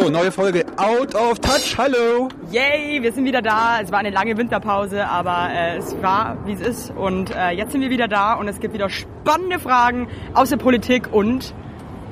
[0.00, 1.76] So, neue Folge Out of Touch.
[1.76, 2.28] Hallo.
[2.52, 3.80] Yay, wir sind wieder da.
[3.82, 6.90] Es war eine lange Winterpause, aber äh, es war, wie es ist.
[6.96, 10.56] Und äh, jetzt sind wir wieder da und es gibt wieder spannende Fragen aus der
[10.58, 11.52] Politik und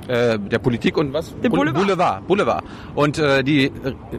[0.08, 1.30] Äh, der Politik und was?
[1.30, 1.74] Boule- Boulevard.
[1.74, 2.26] Boulevard.
[2.26, 2.64] Boulevard.
[2.96, 3.70] Und äh, die, äh,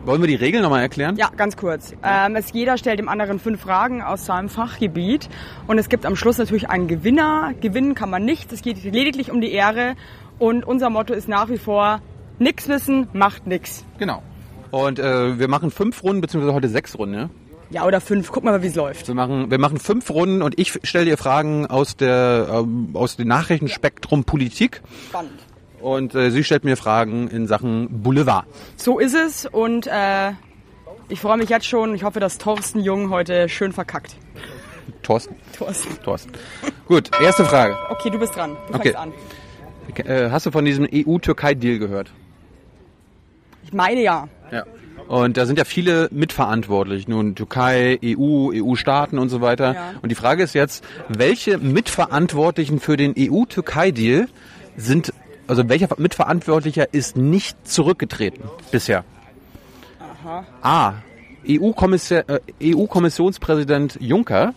[0.05, 1.17] wollen wir die Regeln nochmal erklären?
[1.17, 1.93] ja, ganz kurz.
[2.03, 5.27] Ähm, es, jeder stellt dem anderen fünf Fragen aus seinem Fachgebiet
[5.67, 7.51] und es gibt am Schluss natürlich einen Gewinner.
[7.59, 8.53] Gewinnen kann man nicht.
[8.53, 9.95] Es geht lediglich um die Ehre
[10.39, 11.99] und unser Motto ist nach wie vor:
[12.39, 13.83] Nix wissen macht nix.
[13.97, 14.21] Genau.
[14.71, 17.15] Und äh, wir machen fünf Runden, beziehungsweise heute sechs Runden.
[17.15, 17.29] Ja?
[17.69, 18.31] Ja, oder fünf.
[18.31, 19.07] Guck mal, wie es läuft.
[19.07, 23.17] Wir machen, wir machen fünf Runden und ich stelle dir Fragen aus der ähm, aus
[23.17, 25.39] dem Nachrichtenspektrum Politik Spannend.
[25.81, 28.45] und äh, sie stellt mir Fragen in Sachen Boulevard.
[28.77, 30.31] So ist es und äh,
[31.09, 31.93] ich freue mich jetzt schon.
[31.95, 34.15] Ich hoffe, dass Thorsten Jung heute schön verkackt.
[35.03, 35.35] Thorsten.
[35.57, 35.97] Thorsten.
[36.03, 36.31] Thorsten.
[36.87, 37.75] Gut, erste Frage.
[37.89, 38.55] Okay, du bist dran.
[38.69, 38.93] Du Okay.
[38.93, 39.13] fängst an.
[40.05, 42.11] Äh, hast du von diesem EU-Türkei-Deal gehört?
[43.67, 44.29] Ich meine ja.
[44.51, 44.63] Ja.
[45.07, 47.07] Und da sind ja viele mitverantwortlich.
[47.07, 49.73] Nun Türkei, E EU, EU-Staaten und so weiter.
[49.73, 49.93] Ja.
[50.01, 54.27] Und die Frage ist jetzt, welche Mitverantwortlichen für den EU-Türkei-Deal
[54.77, 55.13] sind,
[55.47, 59.03] also welcher Mitverantwortlicher ist nicht zurückgetreten bisher?
[60.61, 60.93] A.
[61.45, 64.53] EU-Kommissar- äh, EU-Kommissionspräsident Juncker.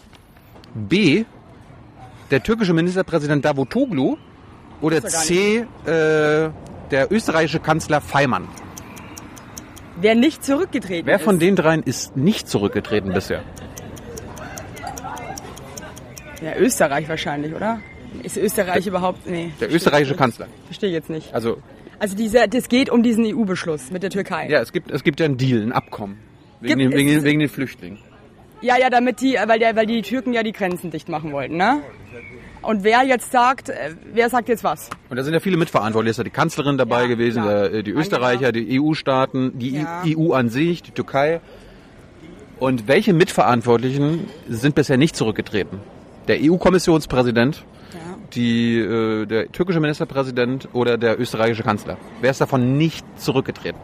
[0.74, 1.24] B.
[2.30, 4.16] Der türkische Ministerpräsident Davutoglu.
[4.80, 5.66] Oder er C.
[5.84, 6.50] Äh,
[6.90, 8.48] der österreichische Kanzler Feimann.
[10.00, 11.42] Wer nicht zurückgetreten Wer von ist.
[11.42, 13.42] den dreien ist nicht zurückgetreten bisher?
[16.42, 17.80] Ja, Österreich wahrscheinlich, oder?
[18.22, 19.26] Ist Österreich überhaupt.
[19.28, 19.50] Nee.
[19.60, 20.46] Der österreichische Kanzler.
[20.66, 21.32] Verstehe jetzt nicht.
[21.34, 21.58] Also,
[21.98, 24.48] Also dieser, das geht um diesen EU-Beschluss mit der Türkei.
[24.48, 26.18] ja, es gibt, es gibt ja einen Deal, ein Abkommen.
[26.60, 27.98] Wegen, Gibt den, wegen, den- wegen den Flüchtlingen.
[28.62, 31.56] Ja, ja, damit die, weil, der, weil die Türken ja die Grenzen dicht machen wollten,
[31.56, 31.80] ne?
[32.62, 34.90] Und wer jetzt sagt, äh, wer sagt jetzt was?
[35.08, 36.10] Und da sind ja viele mitverantwortlich.
[36.10, 40.02] Ist ja die Kanzlerin dabei Ja, gewesen, der, äh, die Österreicher, die EU-Staaten, die Ja.
[40.06, 41.40] EU an sich, die Türkei.
[42.58, 45.78] Und welche Mitverantwortlichen sind bisher nicht zurückgetreten?
[46.28, 47.64] Der EU-Kommissionspräsident,
[47.94, 47.98] Ja.
[48.34, 51.96] die, äh, der türkische Ministerpräsident oder der österreichische Kanzler?
[52.20, 53.78] Wer ist davon nicht zurückgetreten?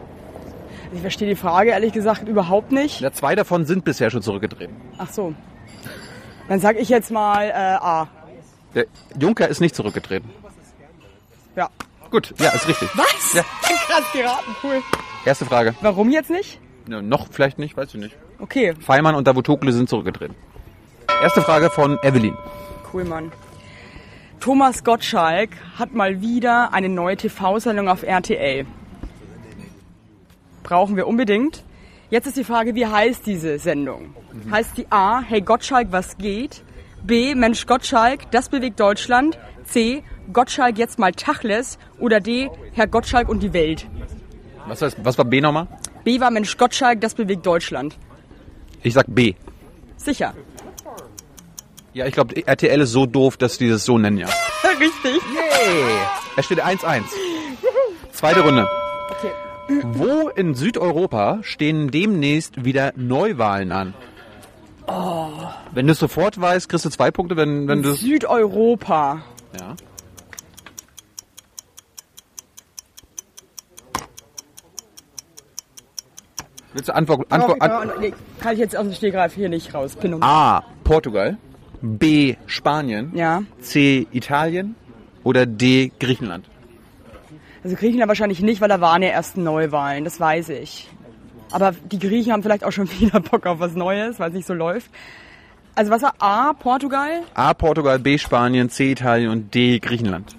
[0.93, 3.01] Ich verstehe die Frage ehrlich gesagt überhaupt nicht.
[3.01, 4.75] Ja, zwei davon sind bisher schon zurückgetreten.
[4.97, 5.33] Ach so.
[6.47, 8.07] Dann sag ich jetzt mal äh, A.
[8.73, 8.85] Der
[9.19, 10.29] Juncker ist nicht zurückgetreten.
[11.55, 11.69] Ja.
[12.09, 12.89] Gut, ja, ist richtig.
[12.95, 13.33] Was?
[13.33, 13.43] Ja.
[13.61, 14.81] Krass geraten, cool.
[15.25, 15.75] Erste Frage.
[15.81, 16.59] Warum jetzt nicht?
[16.87, 18.15] Ja, noch vielleicht nicht, weiß ich nicht.
[18.39, 20.35] Okay, Feimann und Davutoglu sind zurückgetreten.
[21.21, 22.37] Erste Frage von Evelyn.
[22.93, 23.31] cool, Mann.
[24.39, 28.65] Thomas Gottschalk hat mal wieder eine neue TV-Sendung auf RTL.
[30.67, 31.63] Brauchen wir unbedingt.
[32.09, 34.13] Jetzt ist die Frage, wie heißt diese Sendung?
[34.51, 36.61] Heißt die A, Hey Gottschalk, was geht?
[37.03, 39.39] B, Mensch Gottschalk, das bewegt Deutschland?
[39.63, 41.79] C, Gottschalk jetzt mal Tachles?
[41.99, 43.87] Oder D, Herr Gottschalk und die Welt?
[44.67, 45.67] Was, heißt, was war B nochmal?
[46.03, 47.97] B war Mensch Gottschalk, das bewegt Deutschland.
[48.83, 49.35] Ich sag B.
[49.95, 50.33] Sicher.
[51.93, 54.27] Ja, ich glaube, RTL ist so doof, dass die das so nennen, ja.
[54.79, 55.21] Richtig.
[56.35, 57.03] Es steht 1-1.
[58.11, 58.67] Zweite Runde.
[59.11, 59.31] Okay.
[59.69, 63.93] Wo in Südeuropa stehen demnächst wieder Neuwahlen an?
[65.73, 67.93] Wenn du es sofort weißt, kriegst du zwei Punkte, wenn, wenn du.
[67.93, 69.21] Südeuropa.
[69.59, 69.75] Ja.
[76.73, 77.31] Willst du Antwort...
[77.31, 80.21] Antwort an, nee, kann ich jetzt aus dem Stegreif hier nicht rauspinnen.
[80.21, 80.63] A.
[80.83, 81.37] Portugal.
[81.81, 82.35] B.
[82.45, 83.11] Spanien.
[83.15, 83.43] Ja.
[83.59, 84.07] C.
[84.11, 84.75] Italien.
[85.23, 85.91] Oder D.
[85.99, 86.45] Griechenland.
[87.67, 90.87] Also Griechenland wahrscheinlich nicht, weil da waren ja erst Neuwahlen, das weiß ich.
[91.51, 94.47] Aber die Griechen haben vielleicht auch schon wieder Bock auf was Neues, weil es nicht
[94.47, 94.89] so läuft.
[95.75, 97.23] Also was war A, Portugal?
[97.33, 97.53] A.
[97.53, 98.17] Portugal, B.
[98.17, 98.93] Spanien, C.
[98.93, 99.79] Italien und D.
[99.79, 100.37] Griechenland.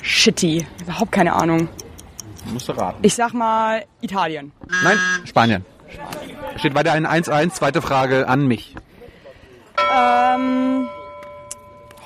[0.00, 0.66] Shitty.
[0.80, 1.68] Überhaupt keine Ahnung.
[2.50, 3.00] Musst du raten.
[3.02, 4.50] Ich sag mal Italien.
[4.82, 4.96] Nein,
[5.26, 5.62] Spanien.
[6.56, 7.50] Steht weiter ein 1-1.
[7.50, 8.74] Zweite Frage an mich.
[9.94, 10.88] Ähm,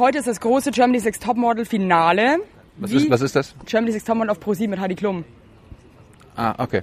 [0.00, 2.38] heute ist das große Germany's Next Topmodel Finale.
[2.78, 3.54] Was Wie- ist, was ist das?
[3.66, 5.24] Germany's Next Topmodel auf ProSieben mit Heidi Klum.
[6.36, 6.82] Ah, okay.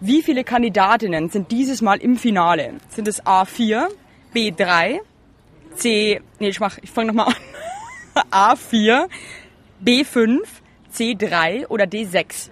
[0.00, 2.74] Wie viele Kandidatinnen sind dieses Mal im Finale?
[2.88, 3.86] Sind es A4,
[4.34, 5.00] B3,
[5.76, 7.34] C, nee, ich mach, ich fange nochmal
[8.14, 8.24] an.
[8.30, 9.08] A4,
[9.84, 10.38] B5,
[10.94, 12.50] C3 oder D6?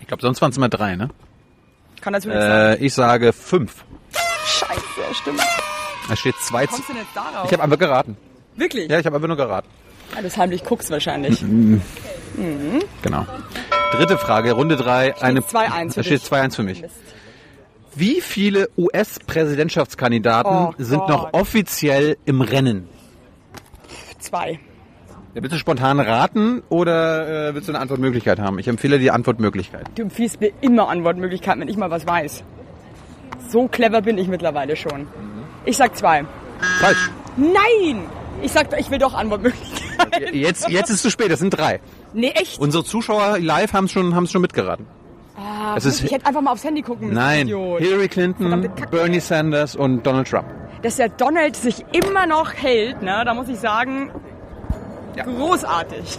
[0.00, 1.08] Ich glaube, sonst waren es immer drei, ne?
[2.00, 2.76] Kann das wirklich sein?
[2.78, 3.84] Äh, ich sage fünf.
[4.44, 5.40] Scheiße, stimmt.
[6.10, 6.74] Es steht zwei zu...
[6.74, 7.46] Kommst du denn jetzt darauf?
[7.46, 8.16] Ich habe einfach geraten.
[8.56, 8.90] Wirklich?
[8.90, 9.68] Ja, ich habe einfach nur geraten.
[10.14, 11.44] Ja, das heimlich guckst wahrscheinlich.
[13.02, 13.26] Genau.
[13.92, 15.14] Dritte Frage, Runde drei.
[15.20, 16.28] Eine, 2-1 für steht dich.
[16.30, 16.82] 2-1 für mich.
[17.94, 21.08] Wie viele US-Präsidentschaftskandidaten Oh sind Gott.
[21.08, 22.88] noch offiziell im Rennen?
[24.18, 24.58] Zwei.
[25.34, 28.58] Ja, willst du spontan raten oder äh, willst du eine Antwortmöglichkeit haben?
[28.58, 29.86] Ich empfehle die Antwortmöglichkeit.
[29.94, 32.42] Du empfiehlst mir immer Antwortmöglichkeiten, wenn ich mal was weiß.
[33.48, 35.06] So clever bin ich mittlerweile schon.
[35.64, 36.24] Ich sag zwei.
[36.80, 37.10] Falsch.
[37.36, 38.02] Nein!
[38.42, 40.34] Ich sag, ich will doch Antwortmöglichkeiten.
[40.34, 41.80] Jetzt, jetzt ist es zu spät, es sind drei.
[42.12, 42.58] Nee, echt?
[42.60, 44.86] Unsere Zuschauer live haben es schon, haben's schon mitgeraten.
[45.36, 47.18] Ah, es ist- ich hätte einfach mal aufs Handy gucken müssen.
[47.18, 47.80] Nein, Idiot.
[47.80, 48.70] Hillary Clinton.
[48.90, 50.46] Bernie Sanders und Donald Trump.
[50.82, 54.10] Dass der Donald sich immer noch hält, ne, da muss ich sagen,
[55.16, 55.24] Ja.
[55.24, 56.18] großartig.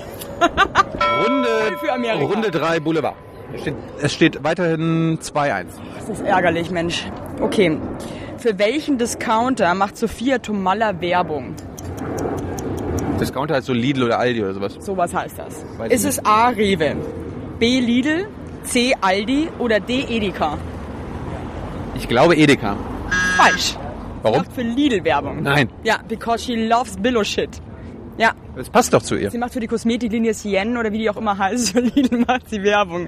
[1.25, 1.47] Runde,
[1.79, 2.25] Für Amerika.
[2.25, 3.15] Runde 3 Boulevard.
[3.53, 5.65] Es steht, es steht weiterhin 2-1.
[5.97, 7.05] Das ist ärgerlich, Mensch.
[7.39, 7.77] Okay.
[8.37, 11.55] Für welchen Discounter macht Sophia Tomalla Werbung?
[13.19, 14.75] Discounter heißt so Lidl oder Aldi oder sowas.
[14.79, 15.65] Sowas heißt das.
[15.77, 16.49] Weiß ist es A.
[16.49, 16.95] Rewe,
[17.59, 17.79] B.
[17.79, 18.27] Lidl,
[18.63, 18.93] C.
[18.99, 20.05] Aldi oder D.
[20.09, 20.57] Edeka?
[21.95, 22.75] Ich glaube Edeka.
[23.37, 23.75] Falsch.
[24.21, 24.39] Warum?
[24.39, 25.41] Macht für Lidl Werbung.
[25.43, 25.69] Nein.
[25.83, 27.49] Ja, because she loves Billo shit.
[28.17, 29.29] Ja, Das passt doch zu ihr.
[29.29, 32.49] sie macht für die Kosmetiklinie Cien oder wie die auch immer heißt, für Lidl macht
[32.49, 33.07] sie Werbung.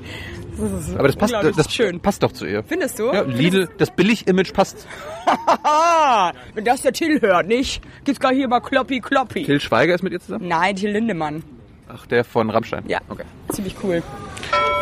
[0.59, 1.99] Das Aber das passt, das schön.
[1.99, 2.63] passt doch zu ihr.
[2.63, 3.11] Findest du?
[3.13, 4.85] Ja, Lidl, das Billig-Image passt.
[6.53, 7.81] Wenn das der Till hört, nicht?
[8.03, 9.43] Gibt's gleich hier mal Kloppi Kloppi.
[9.45, 10.47] Till Schweiger ist mit ihr zusammen?
[10.47, 11.43] Nein, Till Lindemann.
[11.87, 12.83] Ach, der von Rammstein.
[12.87, 13.23] Ja, Okay.
[13.51, 14.03] ziemlich cool.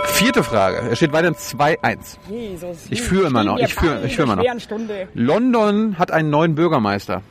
[0.06, 0.78] Vierte Frage.
[0.90, 2.18] Es steht weiterhin 2-1.
[2.30, 2.78] Jesus.
[2.90, 4.60] Ich führe immer noch, ich führe- ich führe immer noch.
[4.60, 5.08] Stunde.
[5.14, 7.22] London hat einen neuen Bürgermeister.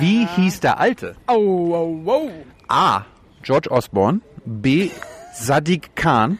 [0.00, 1.16] Wie hieß der alte?
[1.28, 2.30] Oh, oh, oh.
[2.68, 3.02] A.
[3.42, 4.20] George Osborne.
[4.44, 4.90] B.
[5.34, 6.38] Sadiq Khan.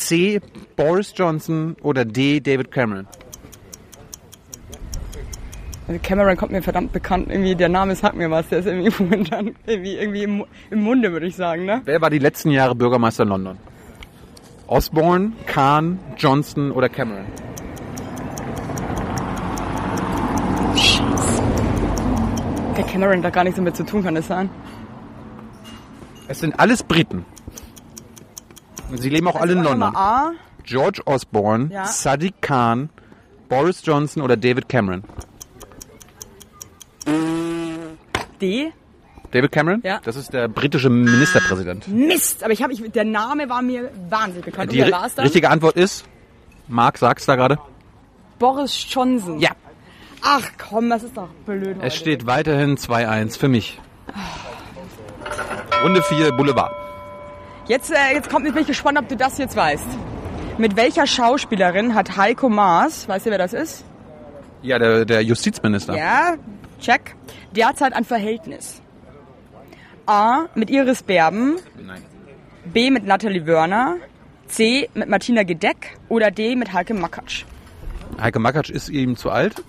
[0.00, 0.40] C.
[0.76, 1.76] Boris Johnson.
[1.82, 2.40] Oder D.
[2.40, 3.06] David Cameron.
[5.86, 7.28] Also Cameron kommt mir verdammt bekannt.
[7.30, 8.48] Irgendwie der Name sagt mir was.
[8.48, 11.82] Der ist irgendwie momentan irgendwie, irgendwie im, im Munde, würde ich sagen, ne?
[11.84, 13.58] Wer war die letzten Jahre Bürgermeister in London?
[14.66, 17.26] Osborne, Khan, Johnson oder Cameron?
[22.76, 24.48] Der Cameron da gar nichts damit zu tun, kann das sein?
[26.28, 27.24] Es sind alles Briten.
[28.96, 29.96] Sie leben auch alle in Also London.
[29.96, 30.32] A.
[30.64, 31.84] George Osborne, Ja.
[31.86, 32.90] Sadiq Khan,
[33.48, 35.02] Boris Johnson oder David Cameron?
[38.40, 38.72] D.
[39.32, 39.80] David Cameron?
[39.84, 40.00] Ja.
[40.04, 41.86] Das ist der britische Ministerpräsident.
[41.88, 44.72] Mist, aber ich habe, ich, der Name war mir wahnsinnig bekannt.
[44.72, 46.04] Die richtige Antwort ist,
[46.68, 47.58] Marc sagt's da gerade.
[48.38, 49.38] Boris Johnson.
[49.38, 49.50] Ja.
[50.22, 51.76] Ach komm, das ist doch blöd.
[51.78, 51.90] Es heute.
[51.96, 53.80] steht weiterhin 2-1 für mich.
[55.82, 56.72] Runde 4 Boulevard.
[57.66, 59.86] Jetzt, äh, jetzt kommt, jetzt bin ich gespannt, ob du das jetzt weißt.
[60.58, 63.84] Mit welcher Schauspielerin hat Heiko Maas, weißt du, wer das ist?
[64.62, 65.96] Ja, der, der Justizminister.
[65.96, 66.34] Ja,
[66.80, 67.14] check.
[67.52, 68.82] Derzeit ein Verhältnis.
[70.06, 70.46] A.
[70.54, 71.56] Mit Iris Berben.
[71.82, 72.02] Nein.
[72.64, 72.90] B.
[72.90, 73.96] Mit Nathalie Wörner.
[74.48, 74.88] C.
[74.94, 75.96] Mit Martina Gedeck.
[76.08, 76.56] Oder D.
[76.56, 77.44] Mit Heike Makatsch.
[78.20, 79.62] Heike Makatsch ist ihm zu alt.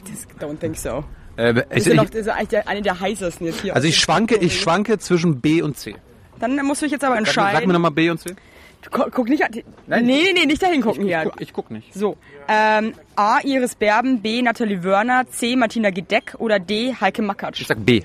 [0.00, 1.04] Das, don't think so.
[1.36, 3.74] Äh, ich, ist, noch, ich, das ist eigentlich eine der heißesten jetzt hier.
[3.74, 5.96] also ich schwanke, ich schwanke zwischen B und C.
[6.38, 7.58] Dann musst du dich jetzt aber entscheiden.
[7.60, 8.34] sag mir nochmal B und C.
[8.82, 9.50] Du gu- guck nicht an.
[9.86, 10.04] Nein.
[10.06, 11.22] Nee, nee, nicht dahin gucken hier.
[11.22, 11.94] Ich guck, ich guck nicht.
[11.94, 12.16] So,
[12.48, 13.38] ähm, A.
[13.44, 14.42] Iris Berben, B.
[14.42, 15.54] Nathalie Wörner, C.
[15.54, 16.94] Martina Gedeck oder D.
[17.00, 17.60] Heike Makatsch.
[17.60, 18.02] Ich sag B.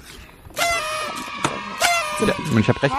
[2.20, 2.96] Ja, ich hab recht.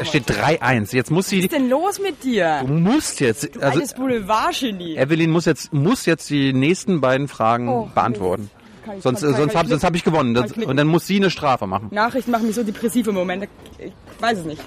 [0.00, 0.94] Es steht 3-1.
[0.94, 2.62] Jetzt muss Was sie, ist denn los mit dir?
[2.66, 4.96] du musst jetzt, also Altes Boulevard-Genie.
[4.96, 8.50] Evelyn muss jetzt, muss jetzt die nächsten beiden Fragen Oh, beantworten.
[8.88, 10.32] Kann ich- Sonst, kann- sonst habe hab ich gewonnen.
[10.34, 11.88] Das, und dann muss sie eine Strafe machen.
[11.90, 13.46] Nachrichten machen mich so depressiv im Moment.
[13.78, 14.62] Ich weiß es nicht.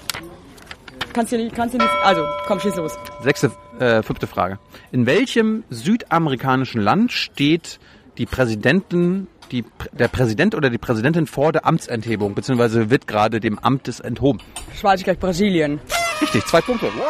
[1.12, 2.92] Kannst du nicht, kannst du nicht, also, komm, schieß los.
[3.22, 4.58] Sechste, äh, fünfte Frage.
[4.92, 7.80] In welchem südamerikanischen Land steht
[8.16, 13.58] die Präsidentin, die, der Präsident oder die Präsidentin vor der Amtsenthebung, beziehungsweise wird gerade dem
[13.58, 14.40] Amtes enthoben?
[14.78, 15.80] Schweiz gleich Brasilien.
[16.22, 16.86] Richtig, zwei Punkte.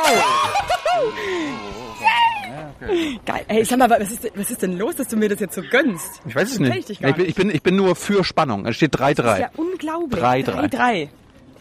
[3.26, 3.44] Geil.
[3.48, 5.54] Ey, sag mal, was ist, denn- was ist denn los, dass du mir das jetzt
[5.54, 6.20] so gönnst?
[6.26, 6.76] Ich weiß es nicht.
[6.76, 8.66] Ich, dich gar Ich bin, ich, bin, ich bin nur für Spannung.
[8.66, 9.40] Es steht Das ist 3-3.
[9.40, 10.20] ja unglaublich.
[10.20, 10.66] Drei, drei.
[10.66, 11.08] 3-3.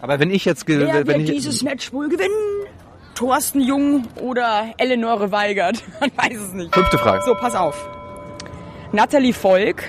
[0.02, 2.32] Aber wenn ich jetzt, Wer wenn wird ich, dieses Match wohl gewinnen?
[3.16, 5.84] Thorsten Jung oder Eleonore Weigert?
[6.00, 6.74] Man weiß es nicht.
[6.74, 7.24] fünfte Frage.
[7.24, 7.88] So, pass auf.
[8.94, 9.84] Nathalie Volk,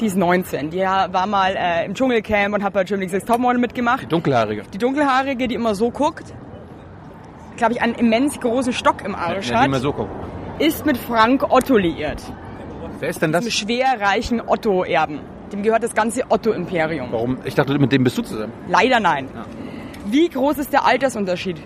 [0.00, 0.70] die ist 19.
[0.70, 4.10] Die war mal äh, im Dschungelcamp und hat bei Germany's Next Topmodel mitgemacht.
[4.10, 4.62] Dunkelhaarige.
[4.72, 6.32] Die dunkelhaarige, die immer so guckt,
[7.56, 10.14] glaube ich, einen immens großen Stock im Arsch Ja, die mal hat, so gucken.
[10.58, 12.22] Ist mit Frank Otto liiert.
[12.98, 13.44] Wer ist denn das?
[13.44, 15.20] Mit schwer reichen Otto-Erben.
[15.52, 17.08] Dem gehört das ganze Otto-Imperium.
[17.12, 17.38] Warum?
[17.44, 18.52] Ich dachte, mit dem bist du zusammen.
[18.68, 19.28] Leider nein.
[20.06, 21.58] Wie groß ist der Altersunterschied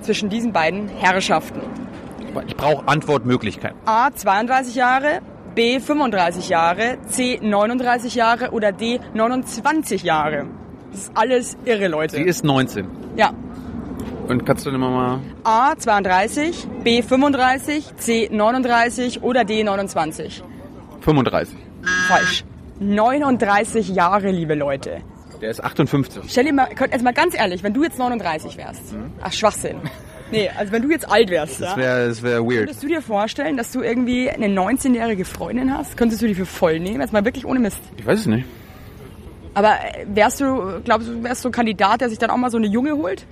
[0.00, 1.60] zwischen diesen beiden Herrschaften?
[2.46, 3.78] Ich brauche Antwortmöglichkeiten.
[3.86, 5.20] A 32 Jahre,
[5.54, 10.46] B 35 Jahre, C 39 Jahre oder D 29 Jahre.
[10.90, 12.16] Das ist alles irre, Leute.
[12.16, 12.86] Sie ist 19.
[13.16, 13.32] ja.
[14.28, 15.20] Und kannst du immer mal...
[15.44, 20.42] A 32, B 35, C 39 oder D 29.
[21.00, 21.56] 35.
[22.08, 22.44] Falsch.
[22.78, 25.00] 39 Jahre, liebe Leute.
[25.40, 26.24] Der ist 58.
[26.28, 28.94] Stell dir mal, also mal ganz ehrlich, wenn du jetzt 39 wärst.
[29.22, 29.78] Ach, Schwachsinn.
[30.30, 32.66] Nee, also wenn du jetzt alt wärst, Das ja, wäre das wär weird.
[32.66, 35.96] Könntest du dir vorstellen, dass du irgendwie eine 19-jährige Freundin hast?
[35.96, 37.00] Könntest du die für voll nehmen?
[37.00, 37.80] Jetzt mal wirklich ohne Mist.
[37.96, 38.44] Ich weiß es nicht.
[39.54, 42.50] Aber äh, wärst du, glaubst du, wärst du ein Kandidat, der sich dann auch mal
[42.50, 43.26] so eine Junge holt?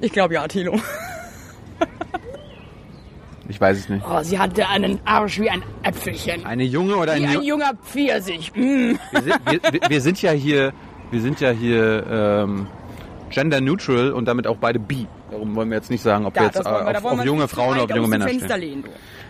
[0.00, 0.78] Ich glaube ja, Tilo.
[3.48, 4.04] Ich weiß es nicht.
[4.08, 6.44] Oh, sie hatte einen Arsch wie ein Äpfelchen.
[6.44, 8.52] Eine junge oder ein, Wie ein Ju junger Pfirsich.
[8.54, 8.94] Mm.
[9.12, 10.72] wir, sind, wir, wir- wir sind ja hier,
[11.12, 12.66] wir sind ja hier ähm,
[13.30, 15.06] gender neutral und damit auch beide bi.
[15.30, 17.18] Darum wollen wir jetzt nicht sagen, ob wir Ja, jetzt wir, äh, da auf, auf
[17.18, 18.60] wir junge Frauen oder auf junge Männer Fenster stehen.
[18.82, 18.84] lehnen.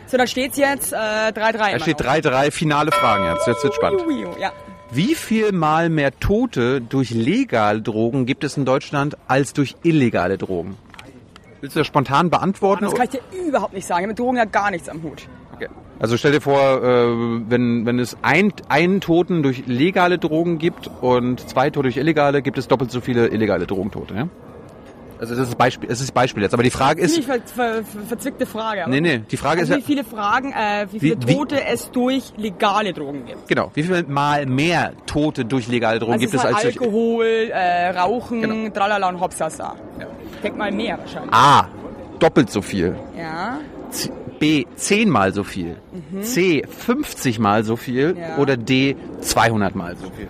[0.06, 1.32] So, da steht's jetzt äh, 3-3.
[1.73, 3.46] Da steht 3-3, finale Fragen jetzt.
[3.46, 4.02] Jetzt wird spannend.
[4.40, 4.50] Ja.
[4.90, 10.38] Wie viel mal mehr Tote durch legale Drogen gibt es in Deutschland als durch illegale
[10.38, 10.76] Drogen?
[11.61, 12.85] Willst du das spontan beantworten?
[12.85, 14.00] Das kann ich dir überhaupt nicht sagen.
[14.00, 15.26] Ich habe mit Drogen ja gar nichts am Hut.
[15.55, 15.69] Okay.
[15.99, 20.88] Also stell dir vor, äh, wenn, wenn es ein, einen Toten durch legale Drogen gibt
[21.00, 24.14] und zwei Tote durch illegale, gibt es doppelt so viele illegale Drogentote.
[24.14, 24.28] Ja?
[25.18, 26.52] Also das ist Beispiel, das ist Beispiel jetzt.
[26.54, 28.82] Aber die Frage ist, Ziemlich ver ver ver verzwickte Frage.
[28.85, 31.28] aber nee, nee, die Frage Also ist wie ja, viele Fragen, äh, wie viele Wie-
[31.28, 33.49] wie- Tote es durch legale Drogen gibt.
[33.49, 36.64] genau, wie viel mal mehr Tote durch legale Drogen Also gibt es es ist als
[36.64, 38.68] halt durch Alkohol, äh, Rauchen, Genau.
[38.70, 39.75] tralala und hopsasa.
[40.35, 41.32] Ich denk mal mehr wahrscheinlich.
[41.32, 41.68] A,
[42.18, 42.94] doppelt so viel.
[43.18, 43.58] Ja.
[43.90, 45.76] C- B, zehnmal so viel.
[46.20, 48.12] C, 50 mal so viel.
[48.12, 48.18] Mhm.
[48.20, 48.37] Ja.
[48.37, 50.28] Oder D, 200 mal so viel.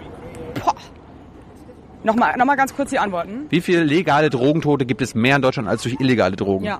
[2.06, 3.46] Nochmal, nochmal ganz kurz die Antworten.
[3.50, 6.64] Wie viele legale Drogentote gibt es mehr in Deutschland als durch illegale Drogen?
[6.64, 6.78] Ja.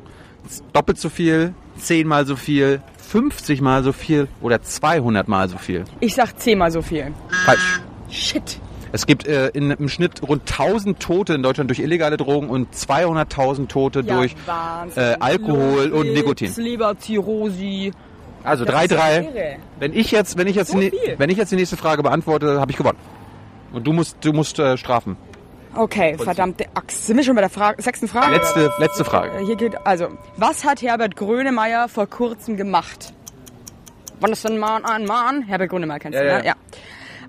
[0.72, 5.82] Doppelt so viel, zehnmal so viel, 50 mal so viel oder 200 mal so viel?
[5.98, 7.12] Ich sag zehnmal so viel.
[7.44, 7.80] Falsch.
[8.08, 8.60] Shit.
[8.92, 12.72] Es gibt äh, in, im Schnitt rund 1000 Tote in Deutschland durch illegale Drogen und
[12.72, 14.36] 200.000 Tote Ja, durch
[14.94, 16.54] äh, Alkohol und Lohnkrebs, Nikotin.
[16.56, 17.90] Leberzirrhose.
[18.44, 19.22] Also Das ist 3-3.
[19.22, 19.56] irre.
[19.80, 22.60] Wenn ich jetzt, wenn ich jetzt, So die, wenn ich jetzt die nächste Frage beantworte,
[22.60, 22.98] habe ich gewonnen.
[23.76, 25.18] Und du musst, du musst äh, strafen.
[25.74, 27.06] Okay, verdammte Axt.
[27.06, 28.32] Sind wir schon bei der Frage, sechsten Frage?
[28.34, 29.38] Letzte, letzte Äh, Frage.
[29.44, 33.12] Hier geht, also, was hat Herbert Grönemeyer vor kurzem gemacht?
[34.18, 35.42] Wann ist ein Mann ein Mann?
[35.42, 36.38] Herbert Grönemeyer kennst du, Ja, ja.
[36.38, 36.46] ne?
[36.46, 36.54] Ja.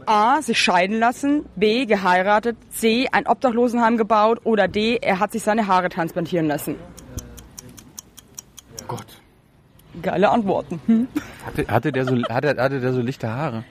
[0.06, 0.42] A.
[0.42, 1.44] Sich scheiden lassen.
[1.58, 1.86] B.
[1.86, 2.56] Geheiratet.
[2.72, 3.10] C.
[3.12, 4.40] Ein Obdachlosenheim gebaut.
[4.46, 4.96] Oder D.
[5.02, 6.76] Er hat sich seine Haare transplantieren lassen.
[8.88, 9.20] Gott.
[10.02, 10.80] Geile Antworten.
[10.86, 11.10] Hm?
[11.46, 13.66] Hatte, hatte, der so, hatte, hatte der so lichte Haare?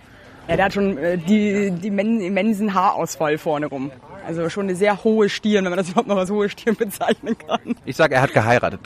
[0.48, 3.90] Ja, der hat schon äh, die, die men immensen Haarausfall vorne rum.
[4.26, 7.36] Also schon eine sehr hohe Stirn, wenn man das überhaupt noch als hohe Stirn bezeichnen
[7.38, 7.76] kann.
[7.84, 8.80] Ich sag, er hat geheiratet.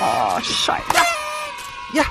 [0.00, 0.82] Oh, scheiße.
[1.94, 2.02] Ja.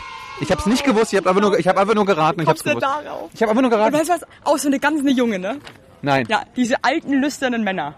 [0.42, 2.64] Ich hab's nicht gewusst, ich habe einfach nur, ich habe einfach nur geraten, ich hab's
[2.64, 2.84] gewusst.
[2.84, 3.30] darauf?
[3.34, 3.94] Ich habe einfach nur geraten.
[3.96, 4.22] weißt du was?
[4.44, 5.60] Auch so eine ganz eine Junge, ne?
[6.02, 6.26] Nein.
[6.28, 7.96] Ja, diese alten, lüsternen Männer.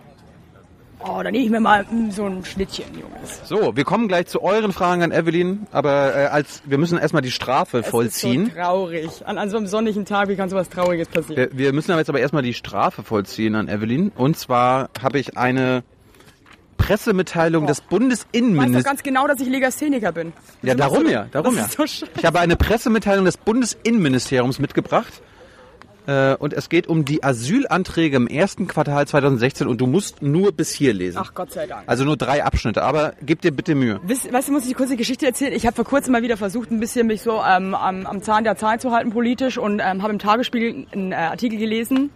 [1.00, 3.42] Oh, dann nehme ich mir mal mm, so ein Schnittchen, Junges.
[3.46, 7.22] So, wir kommen gleich zu euren Fragen an Evelyn, aber äh, als wir müssen erstmal
[7.22, 8.48] die Strafe Es vollziehen.
[8.48, 9.10] ist so traurig.
[9.26, 11.50] An, an so einem sonnigen Tag, wie kann sowas Trauriges passieren?
[11.52, 14.12] Wir, wir müssen aber jetzt aber erstmal die Strafe vollziehen an Evelyn.
[14.16, 15.84] Und zwar habe ich eine
[16.78, 18.26] Pressemitteilung des Du weißt
[18.76, 20.34] doch ganz genau, dass ich Legastheniker bin.
[20.62, 21.64] Ja, darum du- ja, darum ja.
[21.64, 22.06] das ist so.
[22.18, 25.22] Ich habe eine Pressemitteilung des Bundesinnenministeriums mitgebracht.
[26.08, 30.52] Äh, und es geht um die Asylanträge im ersten Quartal 2016 und du musst nur
[30.52, 31.18] bis hier lesen.
[31.20, 31.84] Ach Gott sei Dank.
[31.88, 34.00] Also nur drei Abschnitte, aber gib dir bitte Mühe.
[34.04, 35.54] Weißt, weißt du, muss ich die kurze Geschichte erzählen?
[35.54, 38.44] Ich habe vor kurzem mal wieder versucht, ein bisschen mich so ähm, am, am Zahn
[38.44, 42.12] der Zeit zu halten politisch und ähm, habe im Tagesspiegel einen äh, Artikel gelesen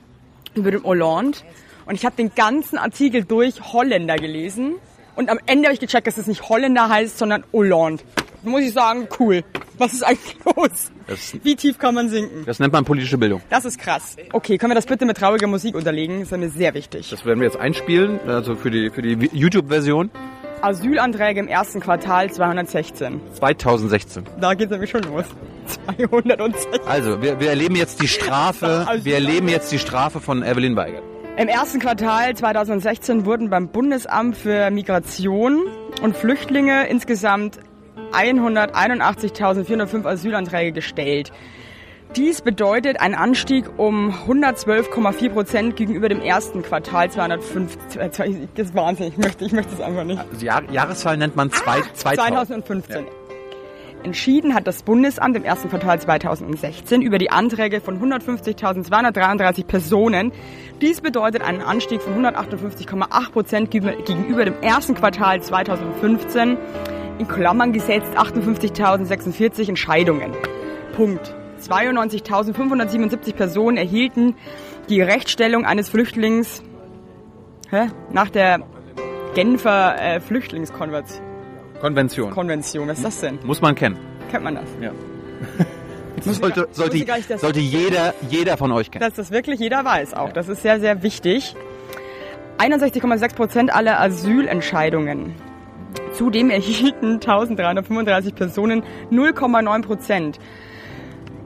[0.53, 1.39] über den Hollande.
[1.85, 4.75] Und ich habe den ganzen Artikel durch Holländer gelesen.
[5.15, 8.03] Und am Ende habe ich gecheckt, dass es nicht Holländer heißt, sondern Hollande.
[8.43, 9.43] Muss ich sagen, cool.
[9.77, 10.91] Was ist eigentlich los?
[11.07, 12.43] Das- Wie tief kann man sinken?
[12.45, 13.41] Das nennt man politische Bildung.
[13.49, 14.15] Das ist krass.
[14.33, 16.19] Okay, können wir das bitte mit trauriger Musik unterlegen?
[16.21, 17.09] Das ist mir sehr wichtig.
[17.09, 20.09] Das werden wir jetzt einspielen, also für die, für die YouTube-Version
[20.61, 23.21] Asylanträge im ersten Quartal 216.
[23.35, 24.23] 2016.
[24.41, 25.23] Da geht's nämlich schon los.
[25.67, 26.81] 216.
[26.85, 31.03] Also, wir, wir erleben jetzt die Strafe, wir erleben jetzt die Strafe von Evelyn Weigert.
[31.37, 35.61] Im ersten Quartal 2016 wurden beim Bundesamt für Migration
[36.01, 37.59] und Flüchtlinge insgesamt
[38.11, 41.31] 181.405 Asylanträge gestellt.
[42.15, 47.77] Dies bedeutet einen Anstieg um 112,4 Prozent gegenüber dem ersten Quartal 205.
[47.97, 48.09] äh,
[48.55, 50.19] Das ist Wahnsinn, ich möchte, ich möchte es einfach nicht.
[50.19, 52.65] Also Jahr, Jahreszahl nennt man zwei, 2000.
[52.65, 53.05] 2015.
[54.01, 60.31] Entschieden hat das Bundesamt im ersten Quartal 2016 über die Anträge von 150.233 Personen.
[60.81, 66.57] Dies bedeutet einen Anstieg von 158,8 Prozent gegenüber dem ersten Quartal 2015.
[67.19, 70.31] In Klammern gesetzt 58.046 Entscheidungen.
[70.95, 71.35] Punkt.
[71.61, 74.35] 92.577 Personen erhielten
[74.87, 76.63] die Rechtsstellung eines Flüchtlings
[77.69, 78.61] hä, nach der
[79.35, 81.21] Genfer äh, Flüchtlingskonvention.
[81.81, 82.31] Konvention.
[82.31, 82.87] Konvention.
[82.87, 83.39] Was ist das denn?
[83.43, 83.97] Muss man kennen.
[84.31, 84.65] Kennt man das?
[84.81, 84.91] Ja.
[86.33, 89.03] sollte, sollte, dass- sollte jeder, jeder von euch kennen.
[89.03, 90.31] Dass das wirklich jeder weiß auch.
[90.31, 91.55] Das ist sehr, sehr wichtig.
[92.57, 95.35] 61,6 Prozent aller Asylentscheidungen.
[96.19, 100.37] Zudem erhielten 1335 Personen 0,9 Prozent.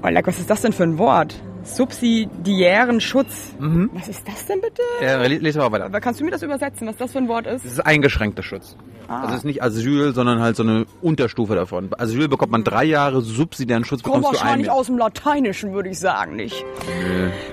[0.01, 1.35] Oh, leck, was ist das denn für ein Wort?
[1.61, 3.53] Subsidiären Schutz.
[3.93, 4.81] Was ist das denn bitte?
[4.99, 5.85] Ja, le- lese mal weiter.
[5.85, 7.63] Aber kannst du mir das übersetzen, was das für ein Wort ist?
[7.63, 8.75] Das ist eingeschränkter Schutz.
[9.07, 11.89] Also es ist nicht Asyl, sondern halt so eine Unterstufe davon.
[11.95, 15.73] Asyl bekommt man drei Jahre, subsidiären Schutz Kommt bekommst du ein wahrscheinlich aus dem Lateinischen,
[15.73, 16.65] würde ich sagen, nicht?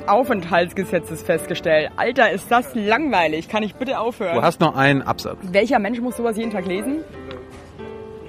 [0.06, 1.90] Aufenthaltsgesetzes festgestellt.
[1.96, 3.48] Alter, ist das langweilig.
[3.48, 4.34] Kann ich bitte aufhören?
[4.36, 5.38] Du hast noch einen Absatz.
[5.42, 6.98] Welcher Mensch muss sowas jeden Tag lesen?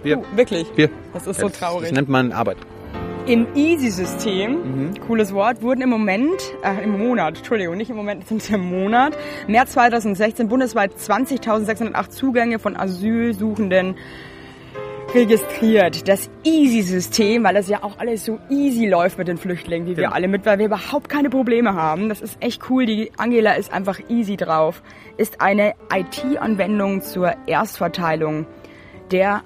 [0.02, 0.18] Wir.
[0.18, 0.66] Du, wirklich?
[0.76, 0.90] Wir.
[1.14, 1.92] Das ist so Das traurig.
[1.92, 2.58] nennt man Arbeit.
[3.28, 6.32] Im Easy-System, cooles Wort, wurden im Moment,
[6.64, 9.18] äh, im Monat, Entschuldigung, nicht im Moment, sind im Monat,
[9.48, 13.96] März 2016 bundesweit 20.608 Zugänge von Asylsuchenden
[15.14, 16.08] registriert.
[16.08, 20.04] Das Easy-System, weil das ja auch alles so easy läuft mit den Flüchtlingen, wie wir
[20.06, 20.16] Genau.
[20.16, 22.08] alle mit, weil wir überhaupt keine Probleme haben.
[22.08, 22.86] Das ist echt cool.
[22.86, 24.82] Die Angela ist einfach easy drauf.
[25.18, 28.46] Ist eine IT-Anwendung zur Erstverteilung
[29.12, 29.44] der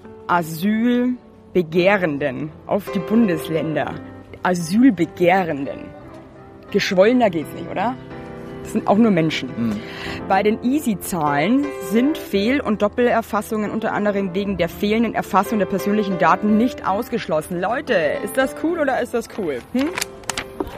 [1.54, 3.96] Asylbegehrenden auf die Bundesländer.
[4.44, 5.80] Asylbegehrenden.
[6.72, 7.96] Geschwollener geht's nicht, oder?
[8.64, 9.50] Das sind auch nur Menschen.
[10.30, 16.18] Bei den Easy-Zahlen sind Fehl- und Doppelerfassungen unter anderem wegen der fehlenden Erfassung der persönlichen
[16.20, 17.60] Daten nicht ausgeschlossen.
[17.60, 19.60] Leute, ist das cool oder ist das cool?
[19.74, 19.90] Hm?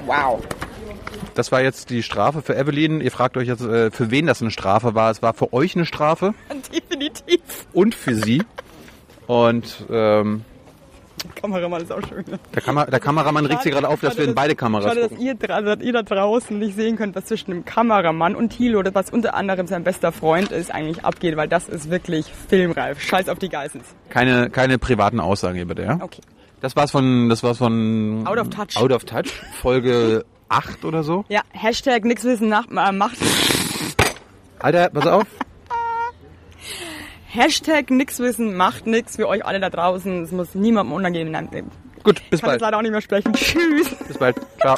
[0.07, 0.41] Wow.
[1.35, 2.99] Das war jetzt die Strafe für Evelyn.
[2.99, 5.11] Ihr fragt euch jetzt, äh, für wen das eine Strafe war.
[5.11, 6.33] Es war für euch eine Strafe
[6.73, 7.41] Definitiv.
[7.73, 8.41] und für sie.
[9.27, 10.45] Und ähm,
[11.35, 12.25] Kameramann ist auch schön.
[12.53, 15.19] der, Kamer der Kameramann regt sich gerade auf, dass wir in beide Kameras Schade, dass
[15.19, 19.09] ihr, dass ihr da draußen nicht sehen könnt, was zwischen dem Kameramann und Thilo, was
[19.09, 23.01] unter anderem sein bester Freund ist, eigentlich abgeht, weil das ist wirklich filmreif.
[23.01, 23.85] Scheiß auf die Geissens.
[24.09, 25.99] Keine, keine privaten Aussagen hier bitte, ja?
[26.01, 26.21] Okay.
[26.61, 28.77] Das war's von, das war's von Out of Touch.
[28.77, 29.29] Out of Touch,
[29.61, 31.25] Folge 8 oder so.
[31.27, 33.17] Ja, Hashtag nix wissen nach, äh, macht.
[34.59, 35.25] Alter, pass auf.
[37.33, 40.23] Hashtag nix wissen macht nix für euch alle da draußen.
[40.23, 41.71] Es muss niemandem unangenehm sein.
[42.03, 42.53] Gut, bis Ich kann bald.
[42.55, 43.33] jetzt leider auch nicht mehr sprechen.
[43.33, 43.89] Tschüss.
[44.07, 44.35] Bis bald.
[44.59, 44.77] Ciao.